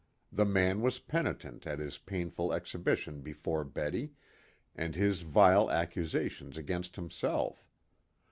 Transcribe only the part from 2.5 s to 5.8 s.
exhibition before Betty, and his vile